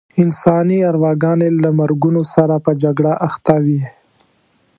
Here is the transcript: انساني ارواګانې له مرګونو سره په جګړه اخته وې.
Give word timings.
انساني 0.21 0.77
ارواګانې 0.91 1.49
له 1.63 1.69
مرګونو 1.79 2.21
سره 2.33 2.55
په 2.65 2.71
جګړه 2.83 3.13
اخته 3.27 3.55
وې. 3.65 3.81